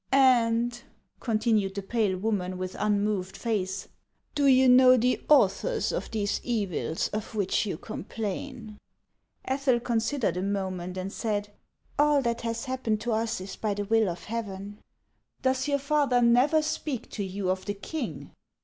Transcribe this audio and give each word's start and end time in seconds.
•'And," 0.17 0.81
continued 1.19 1.75
the 1.75 1.83
pale 1.83 2.17
woman, 2.17 2.57
•with 2.57 2.75
unmoved 2.79 3.37
face, 3.37 3.87
"do 4.33 4.47
you 4.47 4.67
know 4.67 4.97
the 4.97 5.21
authors 5.29 5.91
of 5.91 6.09
these 6.09 6.41
evils 6.43 7.07
of 7.09 7.35
which 7.35 7.67
you 7.67 7.77
complain?" 7.77 8.79
Ethel 9.55 9.79
considered 9.79 10.37
a 10.37 10.41
moment, 10.41 10.97
and 10.97 11.13
said:" 11.13 11.51
All 11.99 12.19
that 12.23 12.41
has 12.41 12.65
happened 12.65 12.99
to 13.01 13.11
us 13.11 13.39
is 13.41 13.55
by 13.57 13.75
the 13.75 13.85
will 13.85 14.09
of 14.09 14.23
Heaven."" 14.23 14.79
Does 15.43 15.67
your 15.67 15.77
father 15.77 16.19
never 16.19 16.63
speak 16.63 17.07
to 17.11 17.23
you 17.23 17.51
of 17.51 17.65
the 17.65 17.75
king 17.75 18.31